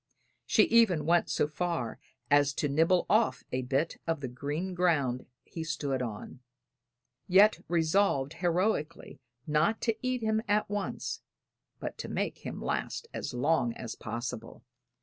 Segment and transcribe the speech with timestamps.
[0.47, 1.99] She even went so far
[2.31, 6.39] as to nibble off a bit of the green ground he stood on
[7.27, 11.21] yet resolved heroically not to eat him at once,
[11.79, 14.63] but to make him last as long as possible.